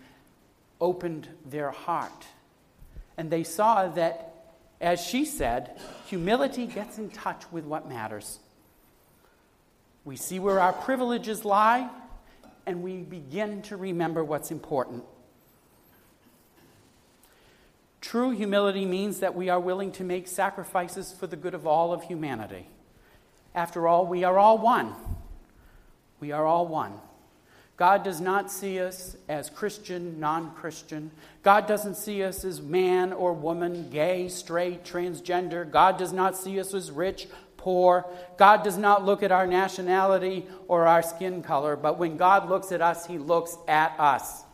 opened 0.81 1.27
their 1.45 1.73
heart. 1.73 2.25
And 3.19 3.33
they 3.33 3.43
saw 3.43 3.89
that, 3.89 4.55
as 4.81 5.01
she 5.01 5.25
said, 5.25 5.77
humility 6.07 6.69
gets 6.69 6.99
in 6.99 7.11
touch 7.11 7.43
with 7.51 7.65
what 7.65 7.89
matters. 7.89 8.39
We 10.05 10.15
see 10.15 10.39
where 10.39 10.61
our 10.61 10.73
privileges 10.73 11.45
lie, 11.45 11.91
and 12.65 12.85
we 12.85 12.99
begin 12.99 13.63
to 13.63 13.77
remember 13.77 14.23
what's 14.23 14.53
important. 14.53 15.03
True 18.01 18.31
humility 18.31 18.87
means 18.87 19.19
that 19.19 19.35
we 19.35 19.49
are 19.49 19.59
willing 19.59 19.91
to 19.93 20.05
make 20.05 20.29
sacrifices 20.29 21.13
for 21.13 21.27
the 21.27 21.35
good 21.35 21.55
of 21.55 21.67
all 21.67 21.93
of 21.93 22.05
humanity. 22.05 22.69
After 23.53 23.89
all, 23.89 24.07
we 24.07 24.23
are 24.23 24.39
all 24.39 24.59
one. 24.59 24.93
We 26.21 26.31
are 26.31 26.47
all 26.47 26.69
one. 26.69 27.01
God 27.77 28.05
does 28.05 28.21
not 28.21 28.53
see 28.53 28.79
us 28.79 29.17
as 29.29 29.51
Christian, 29.51 30.21
non 30.21 30.55
Christian. 30.55 31.11
God 31.43 31.67
doesn't 31.67 31.97
see 31.97 32.23
us 32.23 32.45
as 32.45 32.63
man 32.63 33.13
or 33.13 33.33
woman, 33.33 33.91
gay, 33.91 34.29
straight, 34.29 34.85
transgender. 34.85 35.69
God 35.69 35.99
does 35.99 36.13
not 36.13 36.37
see 36.37 36.61
us 36.61 36.73
as 36.73 36.93
rich, 36.93 37.27
poor. 37.57 38.07
God 38.37 38.63
does 38.63 38.77
not 38.77 39.05
look 39.05 39.25
at 39.25 39.33
our 39.33 39.47
nationality 39.47 40.47
or 40.69 40.87
our 40.87 41.03
skin 41.03 41.43
color, 41.43 41.75
but 41.75 41.99
when 41.99 42.17
God 42.17 42.49
looks 42.49 42.71
at 42.71 42.81
us, 42.81 43.07
He 43.07 43.19
looks 43.19 43.57
at 43.67 43.99
us. 43.99 44.45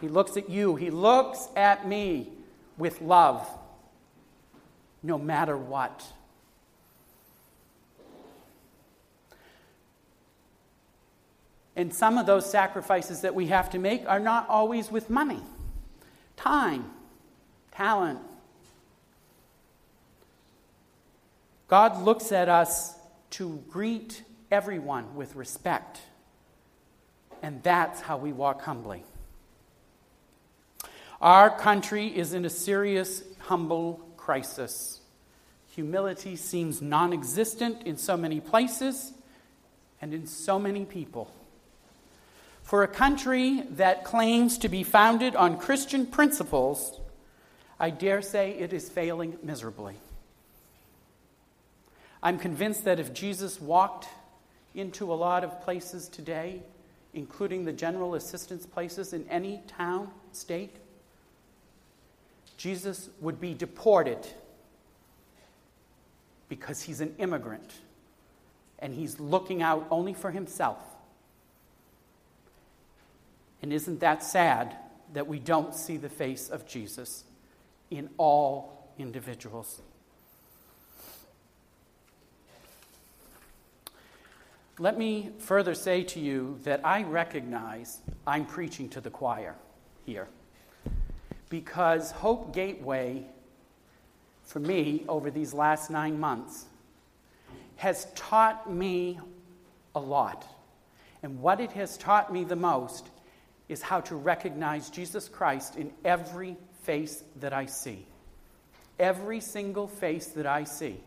He 0.00 0.08
looks 0.08 0.36
at 0.36 0.50
you, 0.50 0.74
He 0.74 0.90
looks 0.90 1.48
at 1.54 1.86
me 1.86 2.32
with 2.76 3.00
love, 3.00 3.48
no 5.02 5.16
matter 5.16 5.56
what. 5.56 6.04
And 11.76 11.92
some 11.92 12.18
of 12.18 12.26
those 12.26 12.48
sacrifices 12.48 13.22
that 13.22 13.34
we 13.34 13.46
have 13.46 13.70
to 13.70 13.78
make 13.78 14.06
are 14.06 14.20
not 14.20 14.48
always 14.48 14.90
with 14.90 15.10
money, 15.10 15.42
time, 16.36 16.90
talent. 17.72 18.20
God 21.66 22.02
looks 22.02 22.30
at 22.30 22.48
us 22.48 22.94
to 23.30 23.62
greet 23.68 24.22
everyone 24.50 25.16
with 25.16 25.34
respect. 25.34 26.00
And 27.42 27.62
that's 27.62 28.00
how 28.00 28.16
we 28.16 28.32
walk 28.32 28.62
humbly. 28.62 29.04
Our 31.20 31.50
country 31.50 32.06
is 32.06 32.34
in 32.34 32.44
a 32.44 32.50
serious, 32.50 33.22
humble 33.38 34.00
crisis. 34.16 35.00
Humility 35.70 36.36
seems 36.36 36.80
non 36.80 37.12
existent 37.12 37.82
in 37.82 37.96
so 37.96 38.16
many 38.16 38.40
places 38.40 39.12
and 40.00 40.14
in 40.14 40.26
so 40.26 40.58
many 40.58 40.84
people. 40.84 41.32
For 42.64 42.82
a 42.82 42.88
country 42.88 43.62
that 43.72 44.04
claims 44.04 44.56
to 44.58 44.70
be 44.70 44.82
founded 44.82 45.36
on 45.36 45.58
Christian 45.58 46.06
principles, 46.06 46.98
I 47.78 47.90
dare 47.90 48.22
say 48.22 48.52
it 48.52 48.72
is 48.72 48.88
failing 48.88 49.36
miserably. 49.42 49.96
I'm 52.22 52.38
convinced 52.38 52.84
that 52.86 52.98
if 52.98 53.12
Jesus 53.12 53.60
walked 53.60 54.08
into 54.74 55.12
a 55.12 55.14
lot 55.14 55.44
of 55.44 55.60
places 55.60 56.08
today, 56.08 56.62
including 57.12 57.66
the 57.66 57.72
general 57.72 58.14
assistance 58.14 58.64
places 58.64 59.12
in 59.12 59.28
any 59.28 59.60
town, 59.68 60.10
state, 60.32 60.74
Jesus 62.56 63.10
would 63.20 63.42
be 63.42 63.52
deported 63.52 64.26
because 66.48 66.80
he's 66.80 67.02
an 67.02 67.14
immigrant 67.18 67.70
and 68.78 68.94
he's 68.94 69.20
looking 69.20 69.60
out 69.60 69.86
only 69.90 70.14
for 70.14 70.30
himself. 70.30 70.78
And 73.64 73.72
isn't 73.72 74.00
that 74.00 74.22
sad 74.22 74.76
that 75.14 75.26
we 75.26 75.38
don't 75.38 75.74
see 75.74 75.96
the 75.96 76.10
face 76.10 76.50
of 76.50 76.66
Jesus 76.66 77.24
in 77.90 78.10
all 78.18 78.90
individuals? 78.98 79.80
Let 84.78 84.98
me 84.98 85.30
further 85.38 85.74
say 85.74 86.02
to 86.02 86.20
you 86.20 86.60
that 86.64 86.84
I 86.84 87.04
recognize 87.04 88.00
I'm 88.26 88.44
preaching 88.44 88.90
to 88.90 89.00
the 89.00 89.08
choir 89.08 89.54
here. 90.04 90.28
Because 91.48 92.10
Hope 92.10 92.52
Gateway, 92.52 93.24
for 94.42 94.60
me, 94.60 95.06
over 95.08 95.30
these 95.30 95.54
last 95.54 95.90
nine 95.90 96.20
months, 96.20 96.66
has 97.76 98.08
taught 98.14 98.70
me 98.70 99.20
a 99.94 100.00
lot. 100.00 100.46
And 101.22 101.40
what 101.40 101.60
it 101.60 101.72
has 101.72 101.96
taught 101.96 102.30
me 102.30 102.44
the 102.44 102.56
most 102.56 103.08
is 103.68 103.82
how 103.82 104.00
to 104.02 104.14
recognize 104.14 104.90
Jesus 104.90 105.28
Christ 105.28 105.76
in 105.76 105.92
every 106.04 106.56
face 106.82 107.22
that 107.40 107.52
I 107.52 107.66
see. 107.66 108.06
Every 108.98 109.40
single 109.40 109.88
face 109.88 110.26
that 110.28 110.46
I 110.46 110.64
see. 110.64 111.00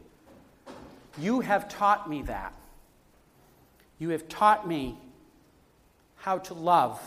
You 1.18 1.40
have 1.42 1.70
taught 1.70 2.10
me 2.10 2.24
that. 2.24 2.54
You 4.00 4.10
have 4.10 4.28
taught 4.28 4.68
me 4.68 4.98
how 6.18 6.40
to 6.40 6.54
love. 6.54 7.00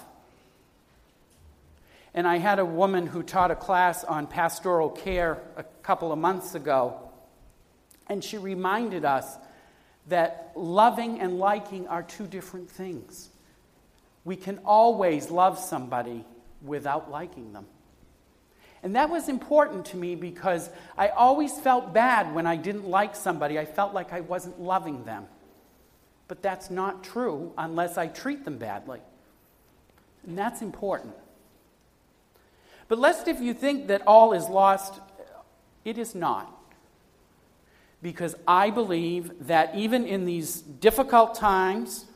And 2.14 2.26
I 2.26 2.38
had 2.38 2.58
a 2.58 2.64
woman 2.64 3.06
who 3.06 3.22
taught 3.22 3.50
a 3.50 3.56
class 3.56 4.02
on 4.02 4.26
pastoral 4.26 4.90
care 4.90 5.40
a 5.56 5.62
couple 5.82 6.10
of 6.10 6.18
months 6.18 6.54
ago, 6.54 6.98
and 8.08 8.24
she 8.24 8.36
reminded 8.38 9.04
us 9.04 9.36
that 10.08 10.52
loving 10.56 11.20
and 11.20 11.38
liking 11.38 11.86
are 11.86 12.02
two 12.02 12.26
different 12.26 12.68
things. 12.68 13.28
We 14.24 14.36
can 14.36 14.58
always 14.64 15.30
love 15.30 15.58
somebody 15.58 16.24
without 16.62 17.10
liking 17.10 17.52
them. 17.52 17.66
And 18.82 18.96
that 18.96 19.10
was 19.10 19.28
important 19.28 19.86
to 19.86 19.96
me 19.96 20.14
because 20.14 20.70
I 20.96 21.08
always 21.08 21.58
felt 21.58 21.92
bad 21.92 22.34
when 22.34 22.46
I 22.46 22.56
didn't 22.56 22.88
like 22.88 23.14
somebody. 23.14 23.58
I 23.58 23.66
felt 23.66 23.92
like 23.92 24.12
I 24.12 24.20
wasn't 24.20 24.60
loving 24.60 25.04
them. 25.04 25.26
But 26.28 26.42
that's 26.42 26.70
not 26.70 27.04
true 27.04 27.52
unless 27.58 27.98
I 27.98 28.06
treat 28.06 28.44
them 28.44 28.56
badly. 28.56 29.00
And 30.26 30.38
that's 30.38 30.62
important. 30.62 31.14
But 32.88 32.98
lest 32.98 33.28
if 33.28 33.40
you 33.40 33.52
think 33.52 33.88
that 33.88 34.02
all 34.06 34.32
is 34.32 34.48
lost, 34.48 35.00
it 35.84 35.98
is 35.98 36.14
not. 36.14 36.56
Because 38.02 38.34
I 38.48 38.70
believe 38.70 39.46
that 39.46 39.74
even 39.74 40.06
in 40.06 40.24
these 40.24 40.60
difficult 40.60 41.34
times, 41.34 42.06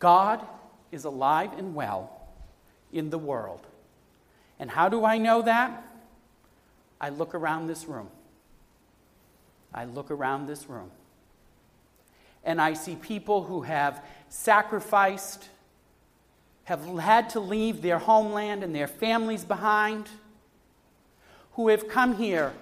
God 0.00 0.44
is 0.90 1.04
alive 1.04 1.56
and 1.56 1.74
well 1.74 2.10
in 2.92 3.10
the 3.10 3.18
world. 3.18 3.64
And 4.58 4.70
how 4.70 4.88
do 4.88 5.04
I 5.04 5.18
know 5.18 5.42
that? 5.42 5.84
I 7.00 7.10
look 7.10 7.34
around 7.34 7.68
this 7.68 7.86
room. 7.86 8.08
I 9.72 9.84
look 9.84 10.10
around 10.10 10.48
this 10.48 10.68
room 10.68 10.90
and 12.44 12.60
I 12.60 12.74
see 12.74 12.96
people 12.96 13.44
who 13.44 13.62
have 13.62 14.04
sacrificed, 14.28 15.48
have 16.64 16.84
had 16.98 17.30
to 17.30 17.40
leave 17.40 17.82
their 17.82 17.98
homeland 17.98 18.64
and 18.64 18.74
their 18.74 18.88
families 18.88 19.44
behind, 19.44 20.08
who 21.52 21.68
have 21.68 21.88
come 21.88 22.16
here 22.16 22.52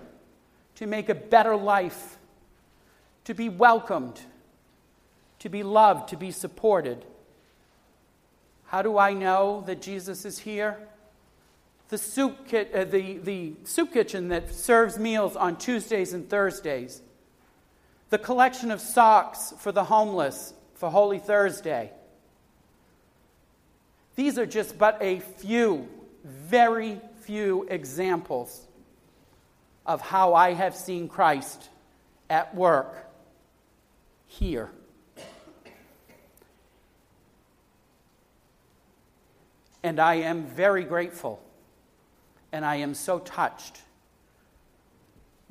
to 0.76 0.86
make 0.86 1.08
a 1.08 1.14
better 1.14 1.56
life, 1.56 2.16
to 3.24 3.34
be 3.34 3.48
welcomed, 3.48 4.20
to 5.38 5.48
be 5.48 5.62
loved, 5.62 6.08
to 6.08 6.16
be 6.16 6.30
supported. 6.30 7.04
How 8.68 8.82
do 8.82 8.98
I 8.98 9.12
know 9.12 9.62
that 9.66 9.82
Jesus 9.82 10.24
is 10.24 10.38
here? 10.38 10.78
The 11.88 11.98
soup, 11.98 12.48
ki- 12.48 12.72
uh, 12.74 12.84
the, 12.84 13.18
the 13.18 13.54
soup 13.64 13.92
kitchen 13.92 14.28
that 14.28 14.54
serves 14.54 14.98
meals 14.98 15.36
on 15.36 15.56
Tuesdays 15.56 16.12
and 16.12 16.28
Thursdays 16.28 17.02
the 18.10 18.18
collection 18.18 18.70
of 18.70 18.80
socks 18.80 19.52
for 19.58 19.72
the 19.72 19.84
homeless 19.84 20.54
for 20.74 20.90
Holy 20.90 21.18
Thursday. 21.18 21.90
These 24.16 24.38
are 24.38 24.46
just 24.46 24.78
but 24.78 24.98
a 25.00 25.20
few, 25.20 25.88
very 26.24 27.00
few 27.20 27.66
examples 27.68 28.66
of 29.86 30.00
how 30.00 30.34
I 30.34 30.54
have 30.54 30.74
seen 30.74 31.08
Christ 31.08 31.68
at 32.30 32.54
work 32.54 33.10
here. 34.26 34.70
And 39.88 39.98
I 39.98 40.16
am 40.16 40.44
very 40.44 40.84
grateful 40.84 41.40
and 42.52 42.62
I 42.62 42.76
am 42.76 42.92
so 42.92 43.20
touched 43.20 43.80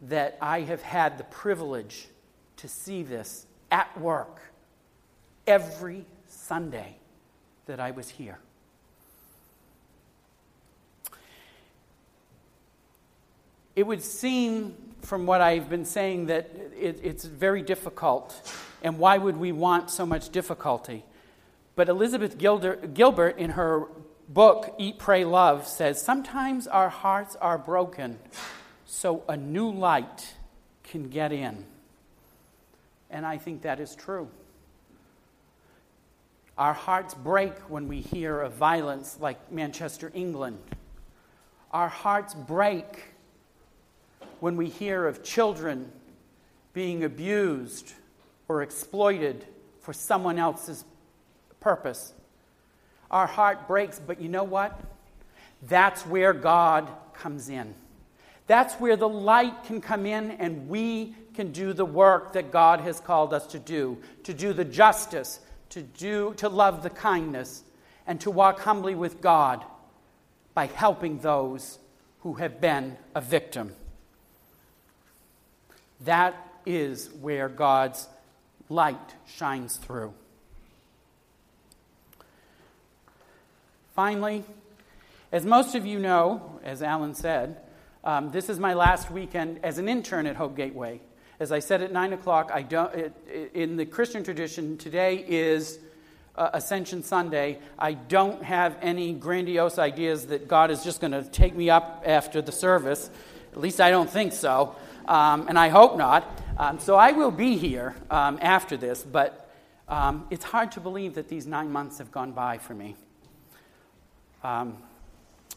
that 0.04 0.38
I 0.40 0.62
have 0.62 0.84
had 0.84 1.18
the 1.18 1.24
privilege 1.24 2.08
to 2.58 2.68
see 2.68 3.02
this 3.02 3.48
at 3.72 4.00
work 4.00 4.40
every 5.48 6.06
Sunday 6.28 6.98
that 7.66 7.80
I 7.80 7.90
was 7.90 8.10
here. 8.10 8.38
It 13.76 13.88
would 13.88 14.04
seem, 14.04 14.76
from 15.02 15.26
what 15.26 15.42
I've 15.42 15.68
been 15.68 15.84
saying, 15.84 16.28
that 16.28 16.52
it, 16.80 17.00
it's 17.02 17.26
very 17.26 17.64
difficult. 17.64 18.40
And 18.84 19.00
why 19.00 19.18
would 19.18 19.38
we 19.38 19.52
want 19.52 19.90
so 19.90 20.06
much 20.06 20.30
difficulty? 20.30 21.04
But 21.76 21.90
Elizabeth 21.90 22.38
Gilder, 22.38 22.76
Gilbert, 22.76 23.40
in 23.40 23.50
her 23.52 23.88
book, 24.28 24.76
Eat, 24.78 25.00
Pray, 25.00 25.26
Love, 25.26 25.68
says 25.68 26.02
sometimes 26.02 26.68
our 26.68 26.90
hearts 26.90 27.36
are 27.38 27.58
broken 27.58 28.20
so 28.86 29.24
a 29.28 29.38
new 29.38 29.72
light 29.72 30.34
can 30.84 31.10
get 31.10 31.32
in. 31.32 31.66
And 33.10 33.26
I 33.26 33.38
think 33.38 33.62
that 33.62 33.80
is 33.80 33.96
true. 33.96 34.30
Our 36.58 36.74
hearts 36.74 37.14
break 37.14 37.54
when 37.70 37.88
we 37.88 38.02
hear 38.02 38.42
of 38.42 38.54
violence 38.54 39.18
like 39.20 39.52
Manchester, 39.52 40.12
England. 40.14 40.58
Our 41.72 41.88
hearts 41.88 42.34
break 42.34 43.14
when 44.40 44.58
we 44.58 44.68
hear 44.68 45.06
of 45.06 45.24
children 45.24 45.92
being 46.74 47.04
abused 47.04 47.94
or 48.48 48.64
exploited 48.64 49.46
for 49.82 49.94
someone 49.94 50.40
else's 50.40 50.84
purpose. 51.60 52.14
Our 53.10 53.28
heart 53.28 53.68
breaks, 53.68 54.00
but 54.00 54.22
you 54.22 54.30
know 54.30 54.44
what? 54.44 54.80
That's 55.64 56.06
where 56.06 56.34
God 56.34 56.88
comes 57.14 57.50
in. 57.50 57.74
That's 58.48 58.76
where 58.76 58.96
the 58.96 59.10
light 59.10 59.64
can 59.66 59.82
come 59.82 60.06
in 60.06 60.32
and 60.32 60.70
we 60.70 61.16
can 61.34 61.52
do 61.52 61.74
the 61.74 61.86
work 61.86 62.34
that 62.34 62.52
God 62.52 62.80
has 62.82 63.00
called 63.00 63.34
us 63.34 63.46
to 63.48 63.60
do, 63.60 63.98
to 64.24 64.34
do 64.34 64.54
the 64.54 64.66
justice, 64.66 65.40
to 65.70 65.82
do 65.82 66.34
to 66.38 66.50
love 66.50 66.84
the 66.84 66.90
kindness, 66.90 67.64
and 68.06 68.20
to 68.22 68.32
walk 68.32 68.60
humbly 68.62 68.96
with 68.96 69.22
God 69.22 69.64
by 70.54 70.68
helping 70.68 71.20
those 71.20 71.78
who 72.22 72.36
have 72.36 72.62
been 72.62 72.98
a 73.14 73.22
victim. 73.22 73.74
That 76.02 76.36
is 76.66 77.10
where 77.22 77.50
God's 77.50 78.08
light 78.70 79.16
shines 79.26 79.78
through. 79.78 80.14
Finally, 83.98 84.44
as 85.32 85.44
most 85.44 85.74
of 85.74 85.84
you 85.84 85.98
know, 85.98 86.60
as 86.64 86.84
Alan 86.84 87.16
said, 87.16 87.58
um, 88.04 88.30
this 88.30 88.48
is 88.48 88.60
my 88.60 88.76
last 88.76 89.10
weekend 89.10 89.60
as 89.64 89.80
an 89.80 89.90
intern 89.90 90.28
at 90.28 90.36
Hope 90.36 90.56
Gateway. 90.56 91.02
As 91.40 91.52
I 91.52 91.58
said 91.58 91.82
at 91.82 91.92
9 91.92 92.14
o'clock, 92.14 92.52
I 92.54 92.62
don't, 92.62 92.94
it, 92.94 93.14
it, 93.26 93.52
in 93.56 93.76
the 93.76 93.88
Christian 93.88 94.24
tradition, 94.24 94.78
today 94.78 95.26
is 95.28 95.80
uh, 96.36 96.52
Ascension 96.54 97.02
Sunday. 97.02 97.58
I 97.80 97.94
don't 97.94 98.44
have 98.44 98.78
any 98.84 99.14
grandiose 99.14 99.80
ideas 99.80 100.28
that 100.28 100.48
God 100.48 100.70
is 100.70 100.84
just 100.84 101.02
going 101.02 101.14
to 101.14 101.24
take 101.24 101.56
me 101.56 101.72
up 101.72 102.04
after 102.06 102.40
the 102.40 102.52
service. 102.52 103.10
At 103.52 103.60
least 103.60 103.82
I 103.82 103.90
don't 103.90 104.12
think 104.12 104.32
so, 104.32 104.76
um, 105.08 105.48
and 105.48 105.58
I 105.58 105.70
hope 105.70 105.98
not. 105.98 106.40
Um, 106.60 106.78
so 106.78 106.98
I 106.98 107.14
will 107.14 107.32
be 107.32 107.58
here 107.58 107.96
um, 108.12 108.38
after 108.44 108.78
this, 108.78 109.02
but 109.02 109.50
um, 109.88 110.28
it's 110.30 110.46
hard 110.46 110.74
to 110.74 110.82
believe 110.82 111.16
that 111.16 111.30
these 111.30 111.48
nine 111.48 111.72
months 111.72 111.98
have 111.98 112.12
gone 112.12 112.34
by 112.34 112.60
for 112.60 112.76
me. 112.76 112.96
Um, 114.48 114.78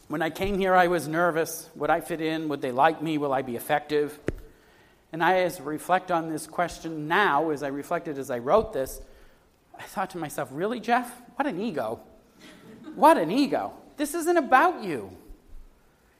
when 0.09 0.21
I 0.21 0.29
came 0.29 0.59
here, 0.59 0.75
I 0.75 0.87
was 0.87 1.07
nervous. 1.07 1.69
Would 1.75 1.89
I 1.89 2.01
fit 2.01 2.19
in? 2.19 2.49
Would 2.49 2.61
they 2.61 2.73
like 2.73 3.01
me? 3.01 3.17
Will 3.17 3.31
I 3.31 3.41
be 3.41 3.55
effective? 3.55 4.19
And 5.13 5.23
I, 5.23 5.43
as 5.43 5.61
reflect 5.61 6.11
on 6.11 6.29
this 6.29 6.45
question 6.45 7.07
now, 7.07 7.51
as 7.51 7.63
I 7.63 7.69
reflected 7.69 8.17
as 8.17 8.29
I 8.29 8.39
wrote 8.39 8.73
this, 8.73 8.99
I 9.79 9.83
thought 9.83 10.09
to 10.09 10.17
myself, 10.17 10.49
really, 10.51 10.81
Jeff? 10.81 11.09
What 11.37 11.47
an 11.47 11.61
ego. 11.61 12.01
What 12.95 13.17
an 13.17 13.31
ego. 13.31 13.71
This 13.95 14.13
isn't 14.13 14.35
about 14.35 14.83
you, 14.83 15.15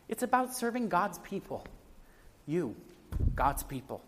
it's 0.08 0.24
about 0.24 0.54
serving 0.54 0.88
God's 0.88 1.20
people. 1.20 1.68
You, 2.48 2.74
God's 3.36 3.64
people. 3.64 4.02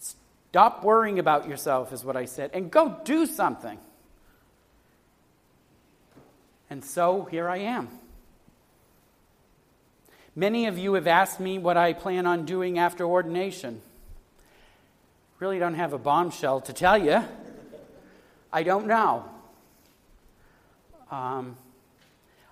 Stop 0.00 0.82
worrying 0.82 1.20
about 1.20 1.48
yourself, 1.48 1.92
is 1.92 2.04
what 2.04 2.16
I 2.16 2.24
said, 2.24 2.50
and 2.52 2.68
go 2.68 3.00
do 3.04 3.26
something. 3.26 3.78
And 6.74 6.84
so 6.84 7.22
here 7.30 7.48
I 7.48 7.58
am. 7.58 7.88
Many 10.34 10.66
of 10.66 10.76
you 10.76 10.94
have 10.94 11.06
asked 11.06 11.38
me 11.38 11.56
what 11.56 11.76
I 11.76 11.92
plan 11.92 12.26
on 12.26 12.46
doing 12.46 12.80
after 12.80 13.04
ordination. 13.04 13.80
Really 15.38 15.60
don't 15.60 15.76
have 15.76 15.92
a 15.92 15.98
bombshell 15.98 16.62
to 16.62 16.72
tell 16.72 16.98
you. 16.98 17.22
I 18.52 18.64
don't 18.64 18.88
know. 18.88 19.24
Um, 21.12 21.56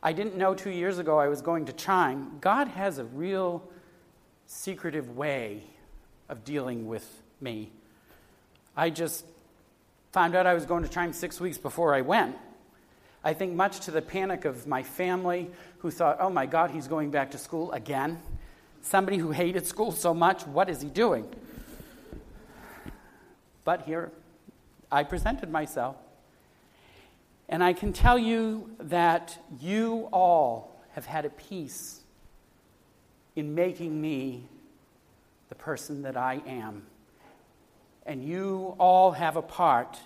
I 0.01 0.13
didn't 0.13 0.37
know 0.37 0.55
two 0.55 0.71
years 0.71 0.99
ago 0.99 1.19
I 1.19 1.27
was 1.27 1.43
going 1.43 1.65
to 1.65 1.73
chime. 1.73 2.39
God 2.41 2.69
has 2.69 2.99
a 2.99 3.05
real 3.05 3.69
secretive 4.47 5.17
way 5.17 5.65
of 6.29 6.45
dealing 6.45 6.87
with 6.87 7.23
me. 7.41 7.73
I 8.77 8.91
just 8.91 9.25
found 10.13 10.37
out 10.37 10.47
I 10.47 10.55
was 10.55 10.65
going 10.65 10.85
to 10.85 10.89
chime 10.89 11.13
six 11.13 11.41
weeks 11.41 11.59
before 11.59 11.93
I 11.93 12.03
went. 12.03 12.37
I 13.25 13.35
think, 13.35 13.55
much 13.55 13.81
to 13.81 13.91
the 13.91 14.03
panic 14.03 14.45
of 14.45 14.67
my 14.67 14.83
family, 14.83 15.51
who 15.79 15.91
thought, 15.91 16.19
oh 16.21 16.31
my 16.31 16.47
God, 16.47 16.71
he's 16.71 16.89
going 16.89 17.11
back 17.11 17.31
to 17.33 17.39
school 17.39 17.71
again. 17.73 18.21
Somebody 18.83 19.19
who 19.19 19.31
hated 19.31 19.67
school 19.67 19.93
so 19.93 20.13
much, 20.13 20.47
what 20.47 20.69
is 20.69 20.83
he 20.83 20.89
doing? 20.89 21.29
But 23.65 23.83
here, 23.83 24.11
I 24.91 25.05
presented 25.05 25.51
myself. 25.51 25.97
And 27.49 27.63
I 27.63 27.73
can 27.73 27.93
tell 27.93 28.19
you 28.19 28.71
that 28.79 29.39
you 29.61 30.09
all 30.13 30.75
have 30.93 31.07
had 31.07 31.25
a 31.25 31.31
piece 31.31 32.01
in 33.37 33.55
making 33.55 34.01
me 34.01 34.45
the 35.49 35.55
person 35.55 36.03
that 36.03 36.17
I 36.17 36.43
am. 36.47 36.83
And 38.05 38.25
you 38.25 38.75
all 38.79 39.13
have 39.13 39.37
a 39.37 39.43
part 39.43 39.99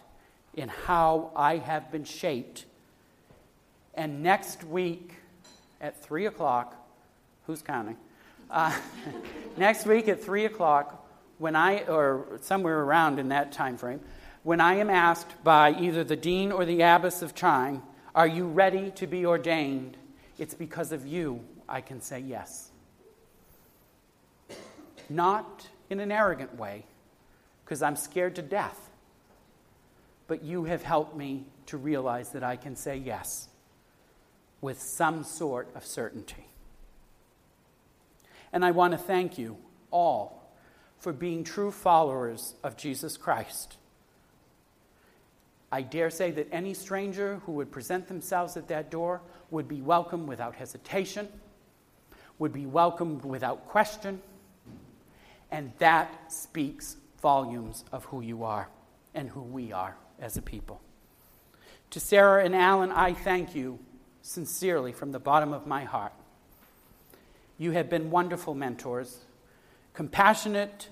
in 0.55 0.69
how 0.69 1.31
I 1.35 1.57
have 1.59 1.91
been 1.91 2.05
shaped 2.05 2.67
and 3.97 4.23
next 4.23 4.63
week 4.65 5.15
at 5.81 6.03
3 6.03 6.27
o'clock, 6.27 6.77
who's 7.47 7.63
counting? 7.63 7.97
Uh, 8.51 8.77
next 9.57 9.87
week 9.87 10.07
at 10.09 10.23
3 10.23 10.45
o'clock, 10.45 11.09
when 11.39 11.57
I, 11.57 11.81
or 11.85 12.39
somewhere 12.43 12.81
around 12.81 13.19
in 13.19 13.31
that 13.31 13.53
time 13.53 13.77
frame, 13.77 14.01
when 14.43 14.61
I 14.61 14.75
am 14.75 14.91
asked 14.91 15.43
by 15.43 15.73
either 15.73 16.05
the 16.05 16.17
dean 16.17 16.53
or 16.53 16.65
the 16.65 16.83
abbess 16.83 17.23
of 17.23 17.35
Chime, 17.35 17.83
Are 18.15 18.27
you 18.27 18.47
ready 18.47 18.91
to 18.93 19.07
be 19.07 19.27
ordained? 19.27 19.97
It's 20.39 20.55
because 20.55 20.93
of 20.93 21.07
you 21.07 21.41
I 21.69 21.81
can 21.81 22.01
say 22.01 22.21
yes. 22.21 22.71
Not 25.09 25.69
in 25.91 26.01
an 26.01 26.13
arrogant 26.13 26.57
way, 26.57 26.85
because 27.65 27.83
I'm 27.83 27.97
scared 27.97 28.37
to 28.37 28.43
death, 28.43 28.91
but 30.29 30.43
you 30.43 30.65
have 30.65 30.83
helped 30.83 31.17
me 31.17 31.47
to 31.67 31.77
realize 31.77 32.31
that 32.31 32.43
I 32.43 32.57
can 32.57 32.77
say 32.77 32.97
yes 32.97 33.49
with 34.61 34.81
some 34.81 35.25
sort 35.25 35.69
of 35.75 35.85
certainty. 35.85 36.47
And 38.53 38.65
I 38.65 38.71
want 38.71 38.93
to 38.93 38.99
thank 38.99 39.39
you 39.39 39.57
all 39.91 40.51
for 40.99 41.13
being 41.13 41.45
true 41.45 41.71
followers 41.71 42.55
of 42.65 42.77
Jesus 42.77 43.17
Christ. 43.17 43.77
I 45.71 45.83
dare 45.83 46.11
say 46.11 46.31
that 46.31 46.49
any 46.53 46.75
stranger 46.75 47.41
who 47.45 47.53
would 47.53 47.71
present 47.71 48.09
themselves 48.09 48.57
at 48.57 48.69
that 48.69 48.91
door 48.91 49.21
would 49.51 49.69
be 49.69 49.83
welcomed 49.83 50.29
without 50.29 50.55
hesitation, 50.55 51.29
would 52.39 52.53
be 52.53 52.67
welcomed 52.67 53.25
without 53.25 53.69
question, 53.69 54.21
and 55.51 55.73
that 55.79 56.33
speaks 56.33 56.97
volumes 57.21 57.85
of 57.93 58.05
who 58.07 58.21
you 58.21 58.45
are 58.45 58.69
and 59.15 59.29
who 59.29 59.41
we 59.41 59.73
are 59.73 59.97
as 60.21 60.37
a 60.37 60.43
people. 60.43 60.81
To 61.91 62.01
Sarah 62.01 62.45
and 62.45 62.55
Alan, 62.55 62.91
I 62.91 63.13
thank 63.13 63.55
you 63.55 63.79
sincerely 64.27 64.93
from 64.93 65.13
the 65.13 65.19
bottom 65.21 65.53
of 65.53 65.67
my 65.67 65.85
heart. 65.85 66.13
You 67.59 67.71
have 67.71 67.89
been 67.89 68.11
wonderful 68.11 68.55
mentors, 68.55 69.19
compassionate, 69.95 70.89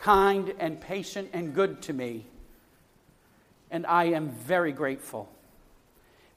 kind, 0.00 0.52
and 0.58 0.80
patient 0.80 1.30
and 1.32 1.54
good 1.54 1.80
to 1.82 1.92
me. 1.92 2.26
And 3.70 3.86
I 3.86 4.04
am 4.04 4.30
very 4.30 4.72
grateful. 4.72 5.30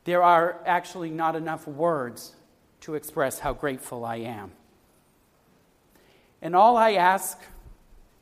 There 0.03 0.21
are 0.21 0.61
actually 0.65 1.09
not 1.09 1.35
enough 1.35 1.67
words 1.67 2.35
to 2.81 2.93
express 2.93 3.39
how 3.39 3.53
grateful 3.53 4.05
I 4.05 4.17
am. 4.17 4.51
And 6.43 6.55
all 6.55 6.77
I 6.77 6.93
ask 6.93 7.39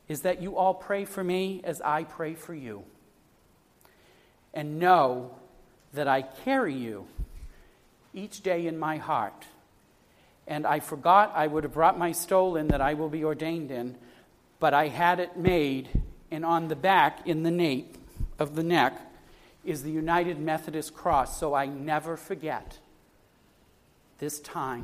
is 0.07 0.21
that 0.21 0.41
you 0.41 0.55
all 0.55 0.73
pray 0.73 1.03
for 1.03 1.23
me 1.23 1.59
as 1.65 1.81
I 1.81 2.05
pray 2.05 2.35
for 2.35 2.53
you. 2.53 2.83
And 4.53 4.79
know 4.79 5.35
that 5.93 6.07
I 6.07 6.21
carry 6.21 6.73
you 6.73 7.05
each 8.13 8.41
day 8.41 8.67
in 8.67 8.77
my 8.77 8.97
heart. 8.97 9.45
And 10.47 10.67
I 10.67 10.79
forgot 10.79 11.31
I 11.35 11.47
would 11.47 11.63
have 11.63 11.73
brought 11.73 11.97
my 11.97 12.11
stole 12.11 12.55
in 12.55 12.67
that 12.67 12.81
I 12.81 12.93
will 12.93 13.09
be 13.09 13.23
ordained 13.23 13.71
in, 13.71 13.95
but 14.59 14.73
I 14.73 14.89
had 14.89 15.19
it 15.19 15.37
made, 15.37 15.89
and 16.31 16.43
on 16.45 16.67
the 16.67 16.75
back, 16.75 17.27
in 17.27 17.43
the 17.43 17.51
nape 17.51 17.97
of 18.39 18.55
the 18.55 18.63
neck, 18.63 18.99
is 19.63 19.83
the 19.83 19.91
United 19.91 20.39
Methodist 20.39 20.93
Cross, 20.93 21.39
so 21.39 21.53
I 21.53 21.65
never 21.65 22.17
forget 22.17 22.79
this 24.19 24.39
time. 24.41 24.83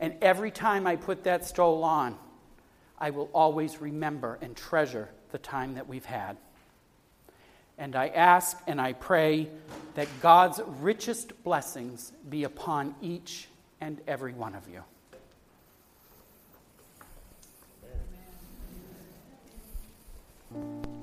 And 0.00 0.14
every 0.22 0.50
time 0.50 0.86
I 0.86 0.96
put 0.96 1.24
that 1.24 1.44
stole 1.44 1.84
on, 1.84 2.16
I 2.98 3.10
will 3.10 3.28
always 3.34 3.80
remember 3.80 4.38
and 4.40 4.56
treasure 4.56 5.10
the 5.30 5.38
time 5.38 5.74
that 5.74 5.88
we've 5.88 6.04
had. 6.04 6.36
And 7.78 7.96
I 7.96 8.08
ask 8.08 8.58
and 8.66 8.80
I 8.80 8.92
pray 8.92 9.48
that 9.94 10.08
God's 10.20 10.60
richest 10.80 11.42
blessings 11.44 12.12
be 12.28 12.44
upon 12.44 12.94
each 13.02 13.48
and 13.80 14.00
every 14.06 14.32
one 14.32 14.54
of 14.54 14.68
you. 14.68 14.82
Amen. 20.54 20.93